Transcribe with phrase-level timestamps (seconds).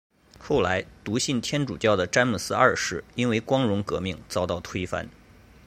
[0.39, 5.07] 后来笃信天主教的詹姆斯二世因为光荣革命遭到推翻。